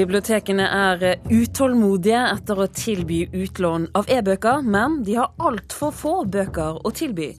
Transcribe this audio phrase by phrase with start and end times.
[0.00, 6.78] Bibliotekene er utålmodige etter å tilby utlån av e-bøker, men de har altfor få bøker
[6.80, 7.34] å tilby.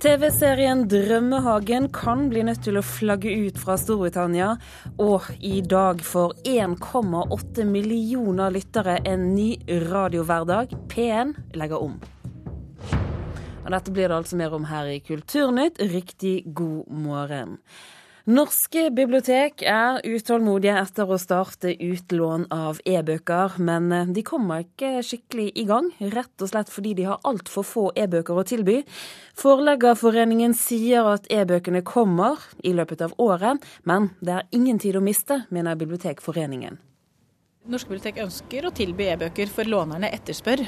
[0.00, 4.52] TV-serien 'Drømmehagen' kan bli nødt til å flagge ut fra Storbritannia.
[5.02, 9.56] Og i dag får 1,8 millioner lyttere en ny
[9.90, 10.78] radiohverdag.
[10.88, 11.98] P1 legger om.
[13.68, 15.76] Og dette blir det altså mer om her i Kulturnytt.
[15.92, 17.58] Riktig god morgen.
[18.28, 25.02] Norske bibliotek er utålmodige etter å starte utlån av e-bøker, men eh, de kommer ikke
[25.04, 28.82] skikkelig i gang, rett og slett fordi de har altfor få e-bøker å tilby.
[29.36, 35.04] Forleggerforeningen sier at e-bøkene kommer i løpet av året, men det er ingen tid å
[35.04, 36.80] miste, mener Bibliotekforeningen.
[37.68, 40.62] Norske bibliotek ønsker å tilby e-bøker, for lånerne etterspør.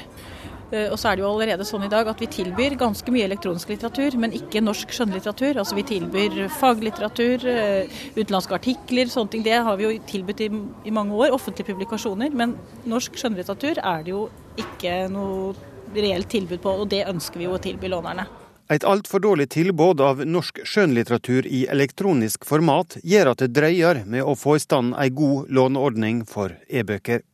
[0.71, 3.25] Eh, og så er det jo allerede sånn i dag at vi tilbyr ganske mye
[3.25, 5.57] elektronisk litteratur, men ikke norsk skjønnlitteratur.
[5.63, 9.45] Altså vi tilbyr faglitteratur, eh, utenlandske artikler, sånne ting.
[9.47, 10.51] Det har vi jo tilbudt i,
[10.85, 12.29] i mange år, offentlige publikasjoner.
[12.37, 12.53] Men
[12.85, 14.27] norsk skjønnlitteratur er det jo
[14.61, 15.55] ikke noe
[15.97, 18.29] reelt tilbud på, og det ønsker vi jo å tilby lånerne.
[18.71, 24.23] Et altfor dårlig tilbud av norsk skjønnlitteratur i elektronisk format gjør at det drøyer med
[24.23, 27.25] å få i stand ei god låneordning for e-bøker.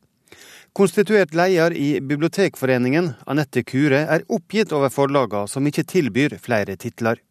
[0.73, 7.21] Konstituert leder i Bibliotekforeningen, Anette Kure, er oppgitt over forlagene som ikke tilbyr flere titler.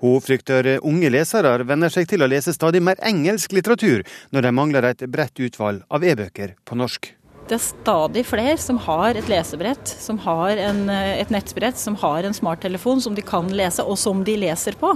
[0.00, 4.54] Hun frykter unge lesere venner seg til å lese stadig mer engelsk litteratur når de
[4.56, 7.12] mangler et bredt utvalg av e-bøker på norsk.
[7.44, 12.24] Det er stadig flere som har et lesebrett, som har en, et nettbrett, som har
[12.24, 14.94] en smarttelefon som de kan lese, og som de leser på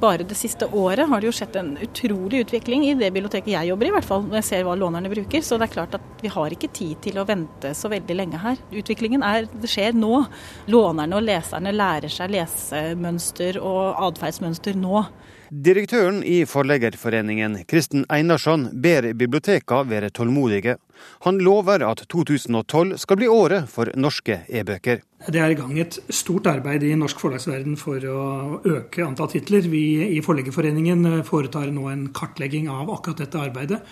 [0.00, 3.68] bare det siste året har det jo skjedd en utrolig utvikling i det biblioteket jeg
[3.68, 5.44] jobber i, i hvert fall når jeg ser hva lånerne bruker.
[5.44, 8.40] Så det er klart at vi har ikke tid til å vente så veldig lenge
[8.40, 8.60] her.
[8.72, 10.24] Utviklingen er, det skjer nå.
[10.72, 15.04] Lånerne og leserne lærer seg lesemønster og atferdsmønster nå.
[15.50, 20.78] Direktøren i Forleggerforeningen, Kristen Einarsson, ber bibliotekene være tålmodige.
[21.26, 25.02] Han lover at 2012 skal bli året for norske e-bøker.
[25.28, 28.20] Det er i gang et stort arbeid i norsk forlagsverden for å
[28.64, 29.68] øke antall titler.
[29.68, 29.82] Vi
[30.16, 33.82] i Forleggerforeningen foretar nå en kartlegging av akkurat dette arbeidet.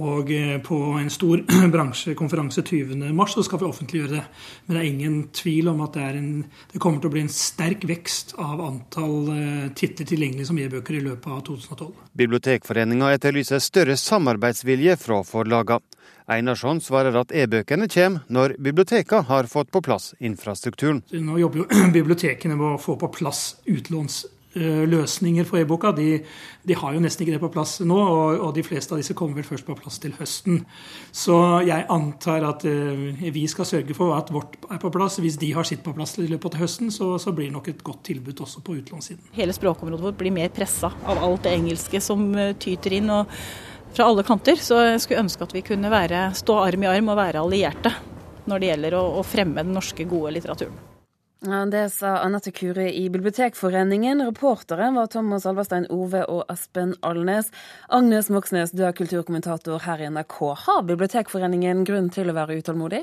[0.00, 1.42] Og eh, på en stor
[1.74, 4.22] bransjekonferanse 20.3 så skal vi offentliggjøre det.
[4.66, 6.30] Men det er ingen tvil om at det, en,
[6.72, 10.96] det, kommer til å bli en sterk vekst av antall eh, titler tilgjengelig som e-bøker
[10.96, 11.90] i løpet av 2012.
[12.22, 15.84] Bibliotekforeninga etterlyser større samarbeidsvilje fra forlagene.
[16.32, 21.02] Einarsson svarer at e-bøkene kommer når bibliotekene har fått på plass infrastrukturen.
[21.12, 24.22] Nå jobber jo bibliotekene med å få på plass utlåns
[24.54, 25.92] Eh, for e-boka.
[25.92, 26.22] De,
[26.62, 29.14] de, har jo nesten ikke det på plass nå, og, og, de fleste av disse
[29.16, 30.60] kommer vel først på plass til høsten.
[31.08, 35.16] Så jeg antar at uh, vi skal sørge for at vårt er på plass.
[35.24, 37.72] Hvis de har sitt på plass i løpet av høsten, så, så blir det nok
[37.72, 39.32] et godt tilbud også på utlånssiden.
[39.38, 43.12] Hele språkområdet vårt blir mer pressa av alt det engelske som eh, tyter inn.
[43.12, 43.32] og
[43.92, 47.12] fra alle kanter, så jeg skulle ønske at vi kunne være, stå arm i arm
[47.12, 47.92] og være allierte
[48.48, 50.80] når det gjelder å, å fremme den norske, gode litteraturen.
[51.42, 54.22] Det sa Anette Kure i Bibliotekforeningen.
[54.28, 57.48] Reportere var Thomas Alverstein Ove og Espen Alnes.
[57.90, 60.36] Agnes Moxnes, du er kulturkommentator her i NRK.
[60.66, 63.02] Har Bibliotekforeningen grunn til å være utålmodig?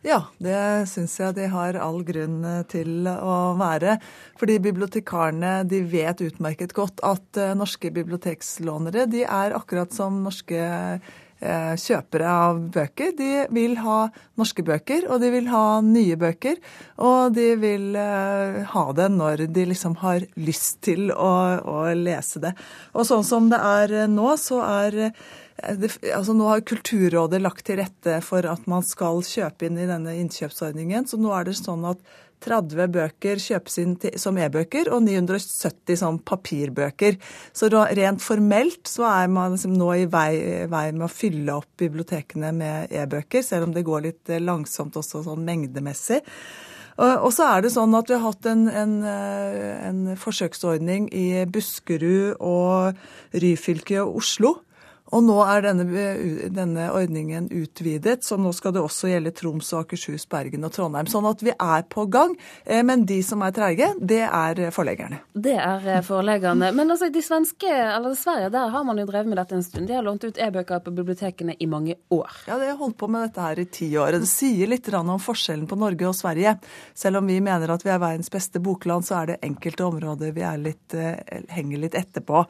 [0.00, 2.40] Ja, det syns jeg de har all grunn
[2.72, 3.98] til å være.
[4.40, 10.62] Fordi bibliotekarene de vet utmerket godt at eh, norske bibliotekslånere de er akkurat som norske
[11.40, 13.14] Eh, kjøpere av bøker.
[13.16, 16.58] De vil ha norske bøker, og de vil ha nye bøker.
[17.00, 21.32] Og de vil eh, ha det når de liksom har lyst til å,
[21.64, 22.52] å lese det.
[22.92, 25.22] Og sånn som det er nå, så er eh,
[25.80, 29.88] det, altså nå har Kulturrådet lagt til rette for at man skal kjøpe inn i
[29.88, 31.08] denne innkjøpsordningen.
[31.10, 32.02] Så nå er det sånn at
[32.40, 37.18] 30 bøker kjøpes inn til, som e-bøker, og 970 som papirbøker.
[37.52, 41.68] Så rent formelt så er man liksom nå i vei, vei, med å fylle opp
[41.80, 46.22] bibliotekene med e-bøker, selv om det går litt eh, langsomt også sånn mengdemessig.
[47.00, 51.46] Og så er det sånn at vi har hatt en, en, eh, en forsøksordning i
[51.48, 52.98] Buskerud og
[53.32, 54.58] Ryfylke og Oslo
[55.10, 55.84] og nå er denne,
[56.54, 61.08] denne, ordningen utvidet, så nå skal det også gjelde Troms, og Akershus, Bergen og Trondheim.
[61.10, 62.36] Sånn at vi er på gang.
[62.64, 65.20] Eh, men de som er treige, det er forleggerne.
[65.34, 66.70] Det er eh, forleggerne.
[66.76, 69.88] Men altså, de svenske, eller Sverige, der har man jo drevet med dette en stund.
[69.90, 72.44] De har lånt ut e-bøker på bibliotekene i mange år.
[72.46, 74.20] Ja, de har holdt på med dette her i ti år.
[74.22, 76.56] Det sier litt om forskjellen på Norge og Sverige.
[76.94, 80.34] Selv om vi mener at vi er verdens beste bokland, så er det enkelte områder
[80.36, 82.44] vi litt, eh, henger litt etterpå.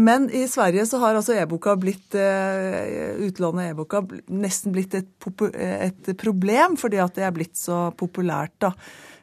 [0.00, 4.02] Men i Sverige så har altså e-boka blitt eh, utlånet av e-boka
[4.32, 5.10] nesten blitt et,
[5.50, 8.56] et, problem, fordi at det er blitt så populært.
[8.62, 8.72] da.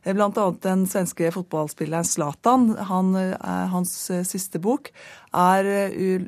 [0.04, 0.46] Bl.a.
[0.66, 2.74] den svenske fotballspilleren Zlatan.
[2.90, 3.14] Han,
[3.72, 3.94] hans
[4.28, 4.90] siste bok
[5.34, 5.70] er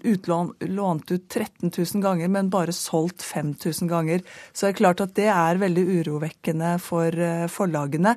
[0.05, 4.25] utlånt ut 13 000 ganger, men bare solgt 5000 ganger.
[4.51, 8.15] Så det er klart at det er veldig urovekkende for forlagene.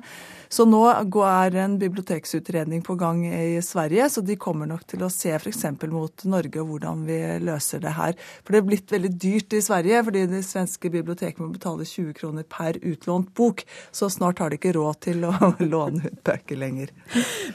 [0.49, 5.11] Så nå er en biblioteksutredning på gang i Sverige, så de kommer nok til å
[5.13, 5.61] se f.eks.
[5.91, 8.15] mot Norge og hvordan vi løser det her.
[8.41, 12.17] For det er blitt veldig dyrt i Sverige, fordi de svenske bibliotekene må betale 20
[12.17, 13.61] kroner per utlånt bok.
[13.93, 15.33] Så snart har de ikke råd til å
[15.73, 16.95] låne ut bøker lenger.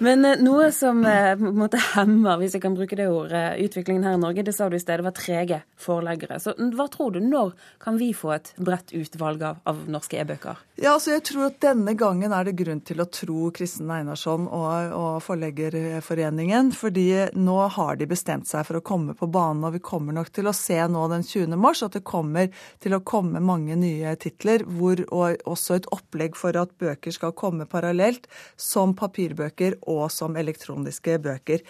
[0.04, 3.23] Men eh, noe som eh, på en måte hemmer, hvis jeg kan bruke det ordet,
[3.32, 6.40] utviklingen her i Norge, det sa du i stedet var trege forleggere.
[6.40, 10.60] Så hva tror du, når kan vi få et bredt utvalg av, av norske e-bøker?
[10.74, 14.48] Ja, altså jeg tror at denne gangen er det grunn til å tro Kristen Einarsson
[14.48, 16.72] og, og Forleggerforeningen.
[16.74, 17.06] fordi
[17.38, 20.50] nå har de bestemt seg for å komme på banen, og vi kommer nok til
[20.50, 21.54] å se nå den 20.
[21.60, 22.50] mars at det kommer
[22.82, 27.36] til å komme mange nye titler, hvor, og også et opplegg for at bøker skal
[27.38, 28.26] komme parallelt
[28.56, 31.62] som papirbøker og som elektroniske bøker.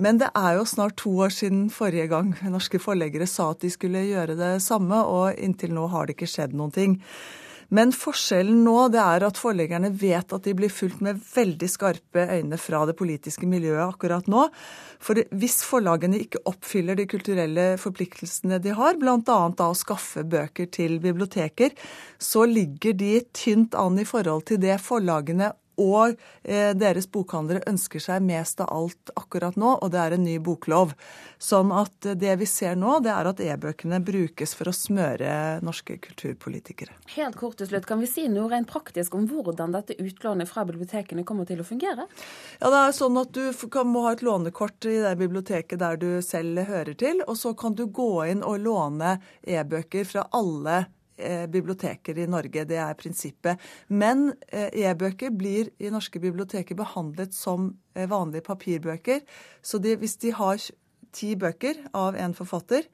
[0.00, 3.70] Men det er jo snart to år siden forrige gang norske forleggere sa at de
[3.72, 6.98] skulle gjøre det samme, og inntil nå har det ikke skjedd noen ting.
[7.72, 12.26] Men forskjellen nå det er at forleggerne vet at de blir fulgt med veldig skarpe
[12.34, 14.42] øyne fra det politiske miljøet akkurat nå.
[15.00, 19.38] For hvis forlagene ikke oppfyller de kulturelle forpliktelsene de har, bl.a.
[19.48, 21.72] å skaffe bøker til biblioteker,
[22.20, 28.02] så ligger de tynt an i forhold til det forlagene og eh, deres bokhandlere ønsker
[28.02, 30.94] seg mest av alt akkurat nå, og det er en ny boklov.
[31.42, 35.98] Sånn at det vi ser nå, det er at e-bøkene brukes for å smøre norske
[36.02, 36.94] kulturpolitikere.
[37.16, 40.64] Helt kort til slutt, Kan vi si noe rent praktisk om hvordan dette utlånet fra
[40.68, 42.06] bibliotekene kommer til å fungere?
[42.60, 43.42] Ja, det er sånn at Du
[43.88, 47.74] må ha et lånekort i det biblioteket der du selv hører til, og så kan
[47.74, 51.01] du gå inn og låne e-bøker fra alle Eh,
[51.52, 52.66] biblioteker i Norge.
[52.68, 53.60] Det er prinsippet.
[53.88, 59.24] Men eh, e-bøker blir i norske biblioteker behandlet som eh, vanlige papirbøker.
[59.62, 60.60] Så de, hvis de har
[61.12, 62.86] ti bøker av en forfatter,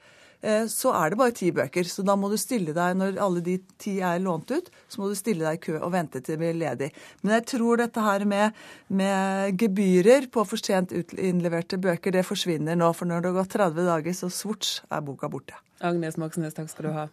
[0.71, 1.87] så er det bare ti bøker.
[1.91, 5.09] Så da må du stille deg, når alle de ti er lånt ut, så må
[5.11, 6.93] du stille deg i kø og vente til det blir ledig.
[7.25, 8.55] Men jeg tror dette her med,
[8.87, 12.93] med gebyrer på for sent innleverte bøker, det forsvinner nå.
[12.95, 15.59] For når det har gått 30 dager, så svorts er boka borte.
[15.83, 17.09] Agnes Moxnes, takk skal du ha.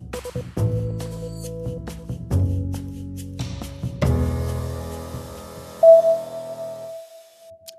[0.00, 0.79] Thank you.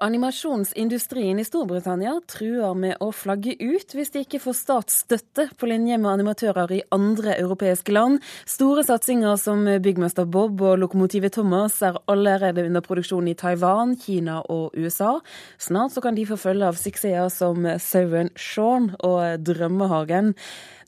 [0.02, 6.00] Animasjonsindustrien i Storbritannia truer med å flagge ut hvis de ikke får statsstøtte på linje
[6.02, 8.18] med animatører i andre europeiske land.
[8.50, 14.40] Store satsinger som Byggmester Bob og Lokomotivet Thomas er allerede under produksjon i Taiwan, Kina
[14.42, 15.20] og USA.
[15.62, 20.34] Snart så kan de få følge av suksesser som Sauen Shaun og Drømmehagen.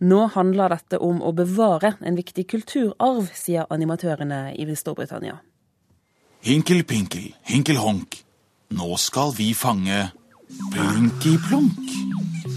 [0.02, 5.38] Nå handler dette om å bevare en viktig kulturarv, sier animatørene i Storbritannia.
[6.44, 8.24] Hinkel pinkel, hinkel honk.
[8.74, 10.12] Nå skal vi fange
[10.72, 11.80] Blunkiplunk.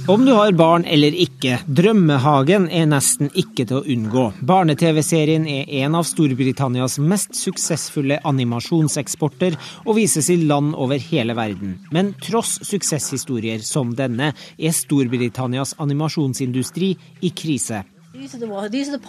[0.09, 4.23] Om du har barn eller ikke, Drømmehagen er nesten ikke til å unngå.
[4.49, 11.75] Barne-TV-serien er en av Storbritannias mest suksessfulle animasjonseksporter, og vises i land over hele verden.
[11.93, 17.83] Men tross suksesshistorier som denne, er Storbritannias animasjonsindustri i krise.
[18.17, 19.05] These are the, these are the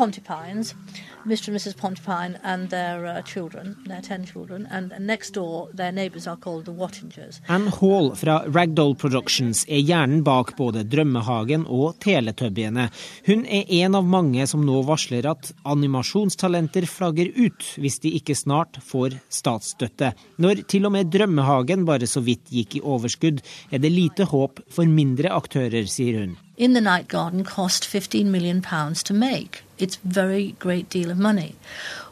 [1.28, 1.50] Mr.
[1.50, 1.76] and Mrs.
[1.76, 6.66] Pontipine and their uh, children, their ten children, and next door their neighbours are called
[6.66, 7.42] the Wattingers.
[7.48, 12.88] Anne Hall fra Ragdoll Productions er hjernen bak både Drømmehagen og Teletubbyene.
[13.28, 18.36] Hun er en av mange som nå varsler at animasjonstalenter flagger ut hvis de ikke
[18.38, 20.14] snart får statsstøtte.
[20.40, 24.64] Når til og med Drømmehagen bare så vidt gikk i overskudd, er det lite håp
[24.72, 26.38] for mindre aktører, sier hun.
[26.58, 29.67] In the Night Garden cost 15 million pounds to make.
[29.78, 31.56] It's very great deal of money.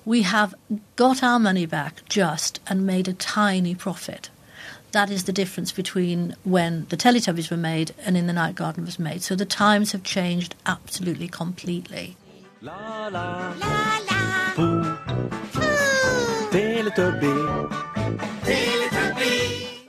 [0.04, 0.54] We have
[0.96, 4.30] got our money back just and made a tiny profit.
[4.92, 8.86] That is the difference between when the Teletubbies were made and In the Night Garden
[8.86, 9.24] was made.
[9.24, 12.16] So the times have changed absolutely completely.
[12.62, 14.00] La la la
[14.58, 15.75] la.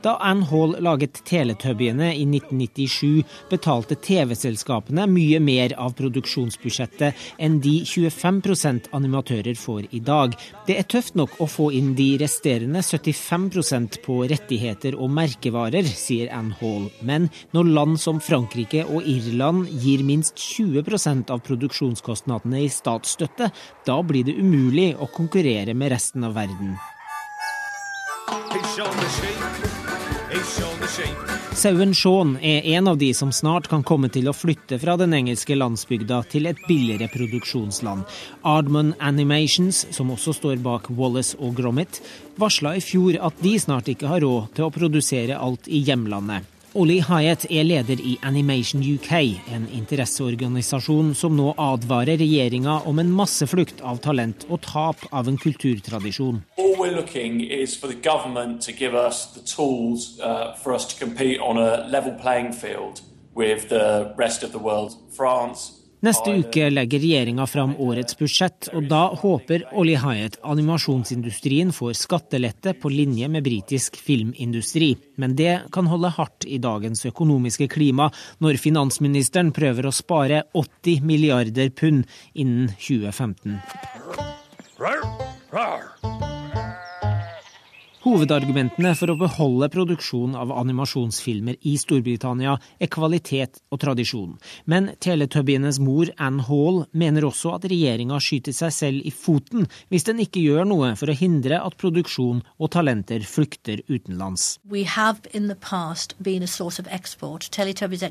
[0.07, 7.73] Da Ann Hall laget Teletubbyene i 1997, betalte TV-selskapene mye mer av produksjonsbudsjettet enn de
[7.83, 10.37] 25% animatører får i dag.
[10.69, 16.31] Det er tøft nok å få inn de resterende 75% på rettigheter og merkevarer, sier
[16.31, 16.87] Ann Hall.
[17.03, 23.51] Men når land som Frankrike og Irland gir minst 20% av produksjonskostnadene i statsstøtte,
[23.91, 26.77] da blir det umulig å konkurrere med resten av verden.
[31.57, 35.15] Sauen Shaun er en av de som snart kan komme til å flytte fra den
[35.17, 38.05] engelske landsbygda til et billigere produksjonsland.
[38.47, 42.03] Ardman Animations, som også står bak Wallace og Gromit,
[42.38, 46.56] varsla i fjor at de snart ikke har råd til å produsere alt i hjemlandet.
[46.76, 49.12] Ollie Hyatt er leder i Animation UK,
[49.49, 55.38] en interesseorganisasjon som nå advarer regjeringa om en masseflukt av talent og tap av en
[55.40, 56.42] kulturtradisjon.
[59.47, 60.52] Tools uh,
[63.35, 64.92] with the rest of the world.
[65.16, 71.95] France, Neste uke legger regjeringa fram årets budsjett, og da håper Olli Hayet animasjonsindustrien får
[71.97, 74.93] skattelette på linje med britisk filmindustri.
[75.17, 78.11] Men det kan holde hardt i dagens økonomiske klima,
[78.45, 82.05] når finansministeren prøver å spare 80 milliarder pund
[82.37, 83.57] innen 2015.
[84.76, 85.05] Rar,
[85.57, 86.36] rar.
[88.07, 94.37] Hovedargumentene for å beholde produksjon av animasjonsfilmer i Storbritannia er kvalitet og tradisjon.
[94.71, 100.07] Men Teletubbienes mor Ann Hall mener også at regjeringa skyter seg selv i foten hvis
[100.07, 104.61] den ikke gjør noe for å hindre at produksjon og talenter flykter utenlands.
[106.47, 107.51] Source of export.
[107.51, 108.03] Teletubbies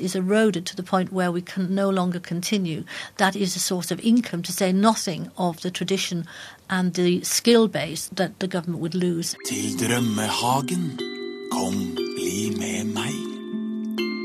[0.00, 2.84] is a eroded to the point where we can no longer continue,
[3.16, 6.24] that is a source of income, to say nothing of the tradition
[6.68, 9.36] and the skill base that the government would lose.
[9.48, 10.98] Til drømmehagen,
[11.52, 13.21] kom, bli med meg.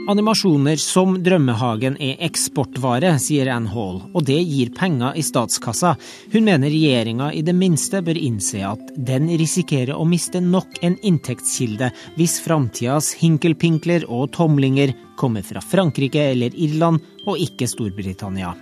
[0.08, 5.98] Animasjoner som Drømmehagen er eksportvare, sier Ann Hall, og det gir penger i statskassa.
[6.32, 10.96] Hun mener regjeringa i det minste bør innse at den risikerer å miste nok en
[11.04, 18.54] inntektskilde hvis framtidas hinkelpinkler og tomlinger kommer fra Frankrike eller Irland, og ikke Storbritannia.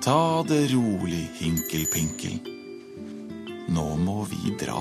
[0.00, 2.40] Ta det rolig, hinkelpinkel.
[3.68, 4.80] Nå må vi dra.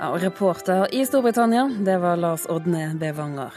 [0.00, 3.52] Ja, og reporter i Storbritannia, det var Lars Odne Bevanger.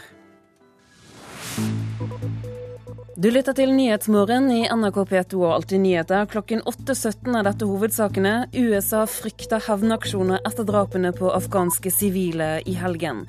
[3.16, 6.26] Du lytter til Nyhetsmorgen i NRK P2 og Alltid nyheter.
[6.28, 8.34] Klokken 8.17 er dette hovedsakene.
[8.52, 13.24] USA frykter hevnaksjoner etter drapene på afghanske sivile i helgen.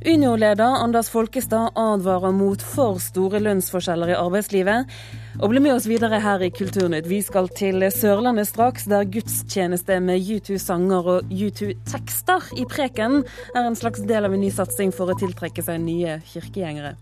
[0.00, 4.88] Unio-leder Anders Folkestad advarer mot for store lønnsforskjeller i arbeidslivet.
[5.42, 7.04] Og bli med oss videre her i Kulturnytt.
[7.10, 13.20] Vi skal til Sørlandet straks, der gudstjeneste med U2-sanger og U2-tekster i preken
[13.52, 16.96] er en slags del av en ny satsing for å tiltrekke seg nye kirkegjengere.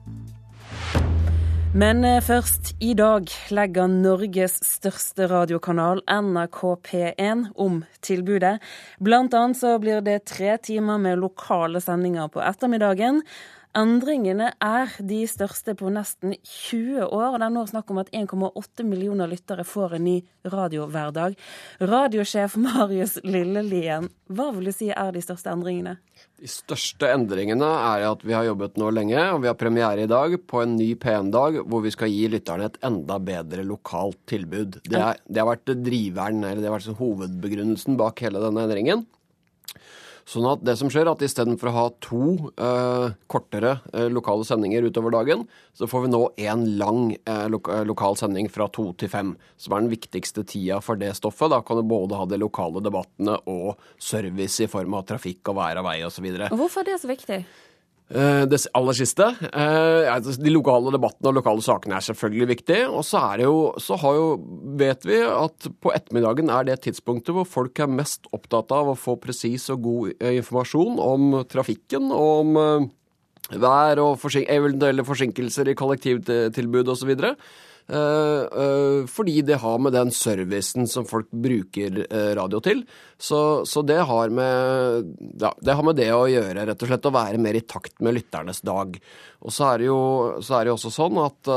[1.76, 8.54] Men eh, først, i dag legger Norges største radiokanal, NRK P1, om tilbudet.
[9.04, 13.20] Blant annet så blir det tre timer med lokale sendinger på ettermiddagen.
[13.78, 17.36] Endringene er de største på nesten 20 år.
[17.38, 20.14] Det er nå snakk om at 1,8 millioner lyttere får en ny
[20.50, 21.36] radiohverdag.
[21.86, 25.98] Radiosjef Marius Lillelien, hva vil du si er de største endringene?
[26.40, 30.10] De største endringene er at vi har jobbet nå lenge, og vi har premiere i
[30.10, 34.80] dag på en ny P1-dag hvor vi skal gi lytterne et enda bedre lokalt tilbud.
[34.88, 39.06] Det, er, det har vært driveren, eller det har vært hovedbegrunnelsen bak hele denne endringen.
[40.28, 42.24] Sånn at det som skjer, er at istedenfor å ha to
[42.60, 47.62] eh, kortere eh, lokale sendinger utover dagen, så får vi nå én lang eh, lo
[47.88, 51.48] lokal sending fra to til fem, som er den viktigste tida for det stoffet.
[51.54, 55.62] Da kan du både ha de lokale debattene og service i form av trafikk og
[55.62, 56.28] vær og vei osv.
[56.52, 57.40] Hvorfor er det så viktig?
[58.08, 59.24] Eh, det aller siste.
[59.52, 62.78] Eh, altså, de lokale debattene og lokale sakene er selvfølgelig viktig.
[62.88, 64.28] Og så, jo, så jo,
[64.80, 68.96] vet vi at på ettermiddagen er det tidspunktet hvor folk er mest opptatt av å
[68.98, 72.56] få presis og god eh, informasjon om trafikken, om
[73.48, 77.12] vær og forsink eventuelle forsinkelser i kollektivtilbud osv.
[77.16, 82.82] Uh, uh, fordi det har med den servicen som folk bruker uh, radio til.
[83.16, 87.08] Så, så det, har med, ja, det, har med, det å gjøre, rett og slett.
[87.08, 89.00] Å være mer i takt med lytternes dag.
[89.40, 90.02] Og så er det jo,
[90.36, 91.52] er det også sånn at,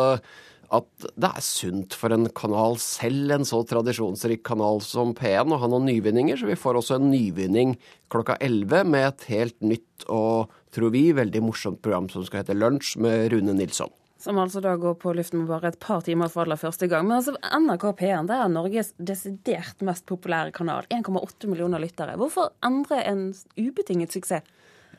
[0.72, 5.60] at det er sunt for en kanal, selv en så tradisjonsrik kanal som P1, å
[5.60, 6.40] ha noen nyvinninger.
[6.40, 7.76] Så vi får også en nyvinning
[8.12, 12.56] klokka 11 med et helt nytt og, tror vi, veldig morsomt program som skal hete
[12.56, 13.92] Lunsj med Rune Nilsson.
[14.22, 17.08] Som altså da går på luften med bare et par timer for aller første gang.
[17.08, 20.86] Men altså, NRK P1 det er Norges desidert mest populære kanal.
[20.94, 22.20] 1,8 millioner lyttere.
[22.22, 24.46] Hvorfor endre en ubetinget suksess?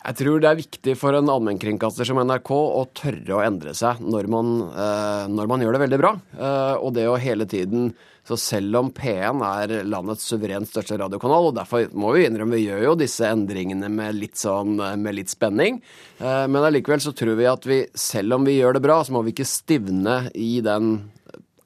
[0.02, 4.00] Jeg tror det er viktig for en allmennkringkaster som NRK å tørre å endre seg
[4.02, 6.16] når man, eh, når man gjør det veldig bra.
[6.34, 7.92] Eh, og det å hele tiden
[8.28, 12.68] Så selv om P1 er landets suverent største radiokanal, og derfor må vi innrømme vi
[12.68, 15.80] gjør jo disse endringene med litt, sånn, med litt spenning,
[16.22, 19.16] eh, men allikevel så tror vi at vi, selv om vi gjør det bra, så
[19.16, 20.94] må vi ikke stivne i den,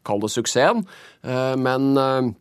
[0.07, 0.87] kall det suksessen.
[1.27, 2.35] Eh, men eh,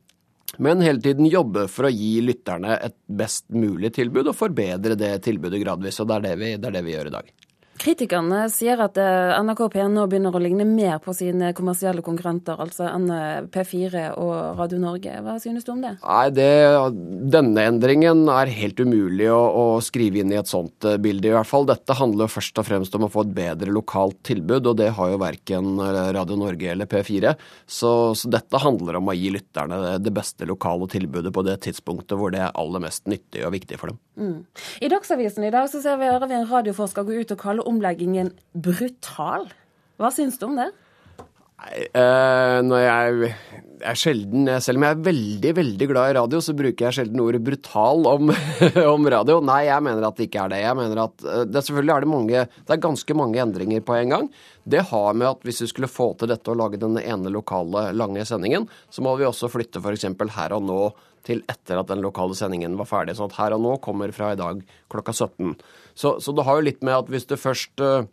[0.58, 5.18] men hele tiden jobbe for å gi lytterne et best mulig tilbud, og forbedre det
[5.26, 6.00] tilbudet gradvis.
[6.00, 7.34] Og det er det vi, det er det vi gjør i dag.
[7.86, 12.58] Kritikerne sier at eh, NRK P1 nå begynner å ligne mer på sine kommersielle konkurrenter,
[12.58, 13.12] altså enn
[13.54, 15.14] P4 og Radio Norge.
[15.22, 15.92] Hva synes du om det?
[16.02, 16.48] Nei, det,
[17.36, 21.36] Denne endringen er helt umulig å, å, skrive inn i et sånt eh, bilde, i
[21.36, 21.68] hvert fall.
[21.70, 25.14] Dette handler først og fremst om å få et bedre lokalt tilbud, og det har
[25.14, 25.78] jo verken
[26.18, 27.36] Radio Norge eller P4.
[27.70, 31.60] Så, så dette handler om å gi lytterne det, det beste lokale tilbudet på det
[31.68, 34.02] tidspunktet hvor det er aller mest nyttig og viktig for dem.
[34.18, 34.46] Mm.
[34.82, 38.34] I Dagsavisen i dag så ser vi, vi en radioforsker gå ut og kalle omleggingen
[38.54, 39.48] brutal.
[40.00, 40.72] Hva syns du om det?
[41.56, 43.30] Nei, eh, når jeg
[43.86, 47.22] er sjelden Selv om jeg er veldig, veldig glad i radio, så bruker jeg sjelden
[47.24, 48.34] ordet brutal om,
[48.96, 49.40] om, radio.
[49.46, 50.60] Nei, jeg mener at det ikke er det.
[50.66, 53.96] Jeg mener at eh, det, Selvfølgelig er det mange Det er ganske mange endringer på
[53.96, 54.30] en gang.
[54.68, 57.88] Det har med at hvis vi skulle få til dette og lage den ene lokale
[57.96, 60.10] lange sendingen, så må vi også flytte f.eks.
[60.36, 60.82] her og nå
[61.26, 63.16] til etter at den lokale sendingen var ferdig.
[63.18, 65.56] Sånn at her og nå kommer fra i dag klokka 17.
[65.96, 68.04] Så, så det har jo litt med at hvis du først uh,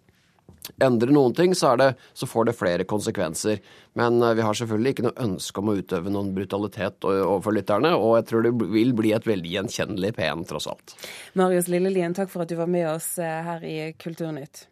[0.83, 3.61] endrer noen ting, så, det, så, får det flere konsekvenser.
[3.99, 7.95] Men uh, vi har selvfølgelig ikke noe ønske om å utøve noen brutalitet overfor lytterne,
[7.99, 10.97] og jeg tror det vil bli et veldig gjenkjennelig P1, tross alt.
[11.39, 14.69] Marius Lillelien, takk for at du var med oss uh, her i Kulturnytt.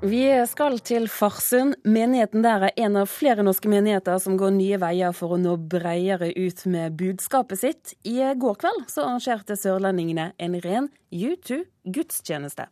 [0.00, 1.74] Vi skal til Farsund.
[1.84, 5.58] Menigheten der er en av flere norske menigheter som går nye veier for å nå
[5.60, 7.92] bredere ut med budskapet sitt.
[8.08, 12.70] I går kveld så arrangerte sørlendingene en ren U2-gudstjeneste.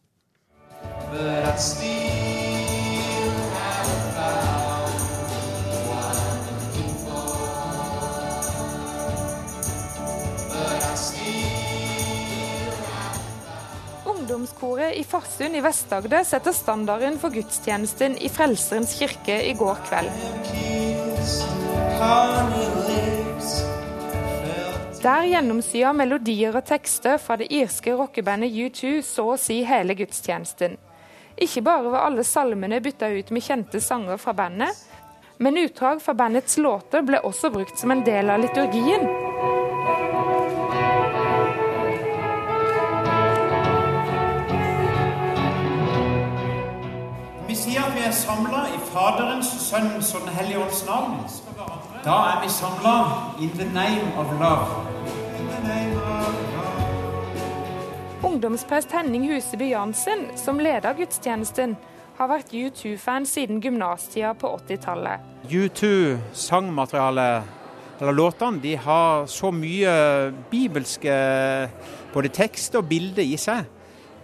[14.28, 20.10] Ungdomskoret i Farsund i Vest-Agder setter standarden for gudstjenesten i Frelserens kirke i går kveld.
[25.00, 30.76] Der gjennomsyrer melodier og tekster fra det irske rockebandet U2 så å si hele gudstjenesten.
[31.40, 34.76] Ikke bare var alle salmene bytta ut med kjente sanger fra bandet,
[35.40, 39.08] men utdrag fra bandets låter ble også brukt som en del av liturgien.
[48.18, 51.20] Samla i Faderens, Sønnens og Den hellige ånds navn,
[52.04, 52.94] da er vi samla
[53.40, 54.68] in the name of love.
[58.22, 61.76] Ungdomsprest Henning Huseby Jansen, som leder gudstjenesten,
[62.18, 65.22] har vært U2-fan siden gymnastida på 80-tallet.
[65.46, 67.42] U2-sangmaterialet,
[68.00, 69.92] eller låtene, de har så mye
[70.50, 71.14] bibelske
[72.14, 73.66] både tekst og bilde i seg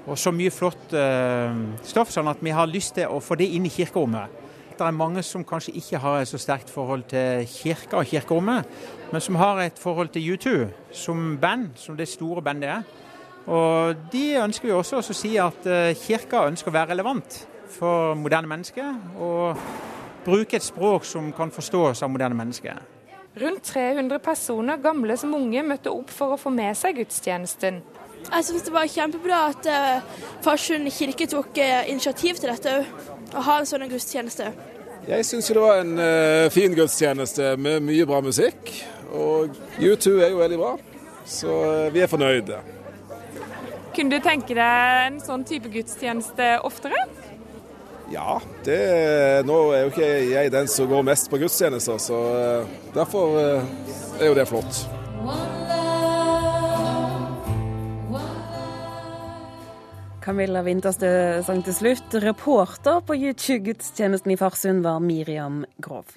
[0.04, 1.54] og så mye flott uh,
[1.86, 4.42] stoff, sånn at vi har lyst til å få det inn i kirkerommet.
[4.74, 8.66] Det er mange som kanskje ikke har et så sterkt forhold til kirka og kirkerommet,
[9.12, 10.54] men som har et forhold til U2
[10.92, 12.84] som band, som det store bandet er.
[13.46, 18.18] Og de ønsker jo også å si at uh, kirka ønsker å være relevant for
[18.18, 19.56] moderne mennesker, og
[20.24, 22.82] bruke et språk som kan forstås av moderne mennesker.
[23.40, 27.80] Rundt 300 personer, gamle som unge, møtte opp for å få med seg gudstjenesten.
[28.32, 33.10] Jeg syns det var kjempebra at uh, Farsund kirke tok uh, initiativ til dette òg,
[33.34, 34.50] å ha en sånn gudstjeneste.
[35.08, 38.72] Jeg syns det var en uh, fin gudstjeneste med mye bra musikk.
[39.14, 40.72] Og U2 er jo veldig bra,
[41.28, 41.58] så
[41.94, 42.58] vi er fornøyde.
[43.94, 46.98] Kunne du tenke deg en sånn type gudstjeneste oftere?
[48.10, 48.80] Ja, det,
[49.46, 52.18] nå er jo ikke jeg den som går mest på gudstjenester, så
[52.96, 54.82] derfor er jo det flott.
[60.24, 61.08] Camilla Winterstø
[61.44, 62.14] sang til slutt.
[62.24, 66.16] Reporter på YouTube-gudstjenesten i Farsund var Miriam Grov.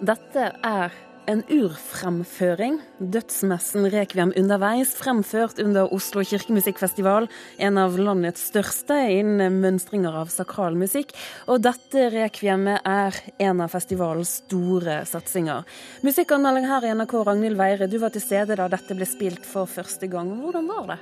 [0.00, 0.96] Dette er
[1.30, 2.78] en urfremføring.
[2.98, 7.28] Dødsmessen Rekviem underveis, fremført under Oslo kirkemusikkfestival.
[7.62, 11.14] En av landets største innen mønstringer av sakralmusikk.
[11.50, 15.64] Og dette rekviemet er en av festivalens store satsinger.
[16.06, 19.70] Musikkanmelding her i NRK, Ragnhild Weire, du var til stede da dette ble spilt for
[19.70, 20.34] første gang.
[20.42, 21.00] Hvordan var det?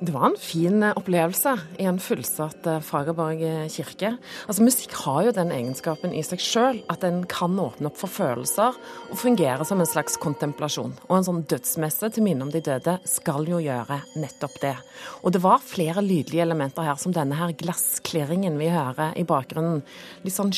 [0.00, 4.14] Det var en fin eh, opplevelse i en fullsatt eh, Fagerborg eh, kirke.
[4.48, 8.08] Altså Musikk har jo den egenskapen i seg sjøl at den kan åpne opp for
[8.08, 10.94] følelser og fungere som en slags kontemplasjon.
[11.04, 14.72] Og en sånn dødsmesse til minne om de døde skal jo gjøre nettopp det.
[15.20, 19.84] Og det var flere lydlige elementer her, som denne her glassklirringen vi hører i bakgrunnen.
[20.24, 20.54] Litt sånn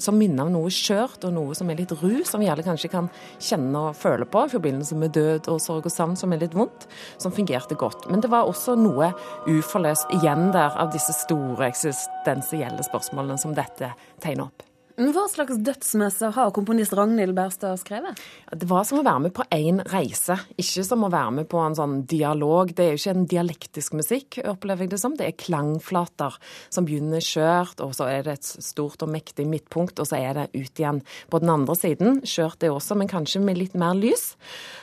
[0.00, 2.94] som minner om noe skjørt og noe som er litt ru, som vi alle kanskje
[2.96, 6.40] kan kjenne og føle på i forbindelse med død og sorg og savn som er
[6.46, 6.88] litt vondt,
[7.20, 8.08] som fungerte godt.
[8.08, 9.12] Men det var også noe
[9.48, 14.68] uforløst igjen der av disse store eksistensielle spørsmålene som dette tegner opp.
[14.98, 18.18] Hva slags dødsmesse har komponist Ragnhild Berstad skrevet?
[18.50, 21.60] Det var som å være med på én reise, ikke som å være med på
[21.62, 22.72] en sånn dialog.
[22.74, 25.14] Det er jo ikke en dialektisk musikk, opplever jeg det som.
[25.14, 26.34] Det er klangflater
[26.74, 30.34] som begynner skjørt, og så er det et stort og mektig midtpunkt, og så er
[30.34, 30.98] det ut igjen
[31.30, 32.18] på den andre siden.
[32.26, 34.32] Skjørt det også, men kanskje med litt mer lys.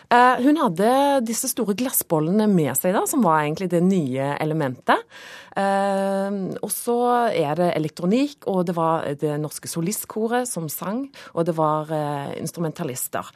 [0.09, 0.89] Eh, hun hadde
[1.25, 5.01] disse store glassbollene med seg, da, som var egentlig det nye elementet.
[5.55, 6.97] Eh, og så
[7.31, 12.35] er det elektronikk, og det var Det Norske Solistkoret som sang, og det var eh,
[12.41, 13.31] instrumentalister.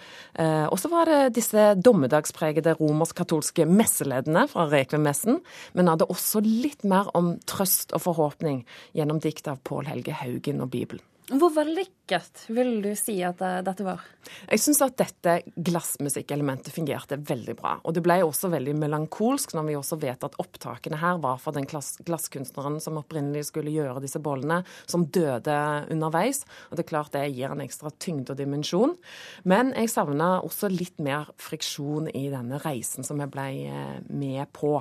[0.70, 5.40] Og så var det disse dommedagspregede romersk-katolske messeleddene fra Rekvemmessen,
[5.74, 8.64] men hadde også litt mer om trøst og forhåpning
[8.98, 11.09] gjennom dikt av Pål Helge Haugen og Bibelen.
[11.30, 14.02] Hvor vellykket vil du si at eh, dette var?
[14.50, 17.76] Jeg syns at dette glassmusikkelementet fungerte veldig bra.
[17.86, 21.54] Og det ble også veldig melankolsk når vi også vet at opptakene her var for
[21.54, 25.60] den glasskunstneren som opprinnelig skulle gjøre disse bollene, som døde
[25.94, 26.42] underveis.
[26.70, 28.98] Og det er klart det gir en ekstra tyngde og dimensjon.
[29.46, 34.50] Men jeg savna også litt mer friksjon i denne reisen som jeg ble eh, med
[34.58, 34.80] på.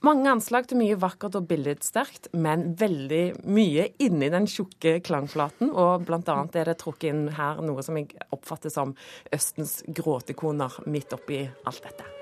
[0.00, 5.74] Mange anslag til mye vakkert og billedsterkt, men veldig mye inni den tjukke klangflaten.
[5.76, 8.94] Og blant annet er det trukket inn her noe som jeg oppfatter som
[9.36, 12.19] Østens gråtekoner midt oppi alt dette.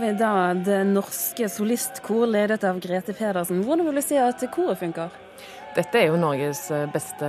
[0.00, 3.60] Hører vi da Det Norske Solistkor, ledet av Grete Pedersen.
[3.64, 5.10] Hvordan vil du si at koret funker?
[5.70, 7.28] Dette er jo Norges eh, beste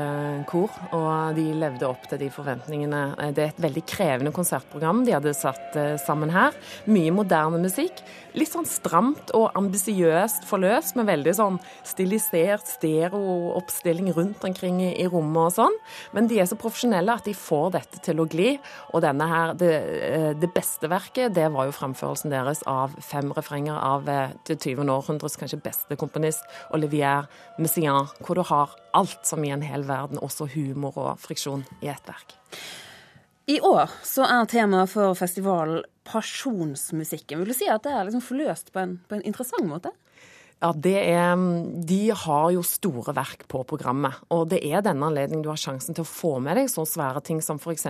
[0.49, 3.01] kor, og de levde opp til de forventningene.
[3.21, 6.57] Eh, det er et veldig krevende konsertprogram de hadde satt eh, sammen her.
[6.89, 8.01] Mye moderne musikk.
[8.33, 15.51] Litt sånn stramt og ambisiøst forløst, med veldig sånn stilisert stereooppstilling rundt omkring i rommet
[15.51, 15.77] og sånn.
[16.17, 18.55] Men de er så profesjonelle at de får dette til å gli.
[18.95, 19.71] Og denne her, det,
[20.41, 24.81] det beste verket, det var jo fremførelsen deres av fem refrenger av det 20.
[24.89, 27.29] århundres kanskje beste komponist, Olivier
[27.61, 31.89] Messiaen hvor du har alt som i en hel verden, også humor og friksjon, i
[31.91, 32.37] ett verk.
[33.51, 37.41] I år så er temaet for festivalen pasjonsmusikken.
[37.41, 39.91] Vil du si at det er liksom forløst på en, på en interessant måte?
[40.61, 41.39] Ja, det er,
[41.89, 44.19] De har jo store verk på programmet.
[44.29, 47.23] Og det er denne anledningen du har sjansen til å få med deg så svære
[47.25, 47.87] ting som f.eks.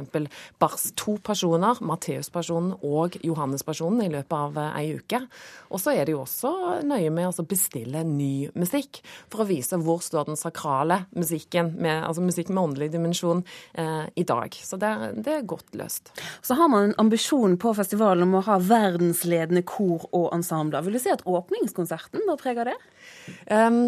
[0.61, 5.19] Bars to personer, Matteus-personen og Johannes-personen, i løpet av eh, ei uke.
[5.67, 6.53] Og så er de jo også
[6.87, 12.05] nøye med å bestille ny musikk, for å vise hvor står den sakrale musikken, med,
[12.07, 13.43] altså musikk med åndelig dimensjon,
[13.75, 14.55] eh, i dag.
[14.55, 16.13] Så det, det, er godt løst.
[16.39, 20.87] Så har man en ambisjon på festivalen om å ha verdensledende kor og ensembler.
[20.87, 23.53] Vil du si at åpningskonserten var prega det?
[23.53, 23.83] Um,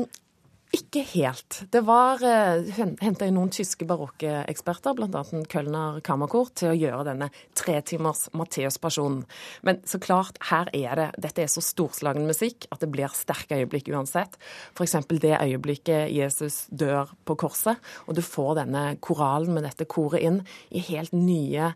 [0.74, 1.60] ikke helt.
[1.70, 2.64] Det var eh,
[2.98, 5.22] henta inn noen tyske barokkeksperter, bl.a.
[5.52, 9.20] Kölner Kammerkor, til å gjøre denne tretimers Matteus-pasjonen.
[9.62, 13.60] Men så klart, her er det Dette er så storslagen musikk at det blir sterke
[13.62, 14.40] øyeblikk uansett.
[14.74, 14.98] F.eks.
[15.14, 20.42] det øyeblikket Jesus dør på korset, og du får denne koralen med dette koret inn
[20.74, 21.76] i helt nye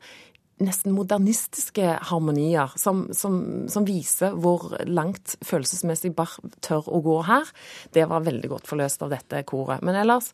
[0.63, 7.52] nesten modernistiske harmonier som, som, som, viser hvor langt følelsesmessig Bach tør å gå her.
[7.93, 9.84] Det var veldig godt forløst av dette koret.
[9.86, 10.32] Men ellers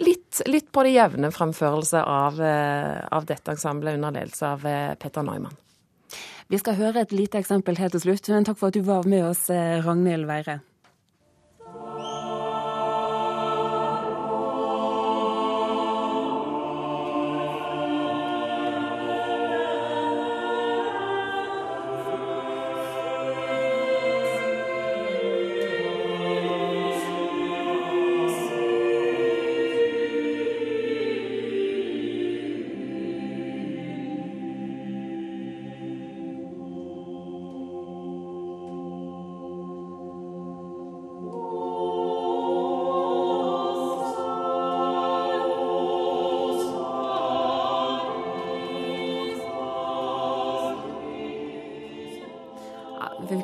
[0.00, 4.94] litt, litt på det jevne fremførelse av, eh, av dette ensemblet under ledelse av eh,
[5.00, 5.58] Petter Neumann.
[6.48, 9.08] Vi skal høre et lite eksempel helt til slutt, men takk for at du var
[9.08, 10.60] med oss, eh, Ragnhild Weire.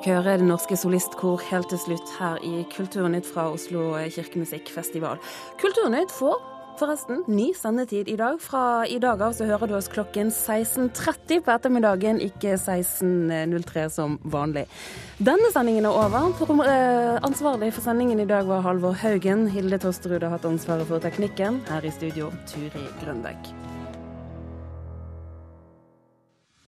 [0.02, 5.20] Fikk høre Det Norske Solistkor helt til slutt her i Kulturnytt fra Oslo kirkemusikkfestival.
[5.60, 6.40] Kulturnytt får
[6.80, 8.40] forresten ny sendetid i dag.
[8.42, 14.18] Fra i dag av så hører du oss klokken 16.30 på ettermiddagen, ikke 16.03 som
[14.24, 14.66] vanlig.
[15.22, 16.32] Denne sendingen er over.
[16.66, 19.46] Eh, ansvarlig for sendingen i dag var Halvor Haugen.
[19.54, 21.62] Hilde Tosterud har hatt ansvaret for teknikken.
[21.70, 23.61] Her i studio, Turi Grønbekk.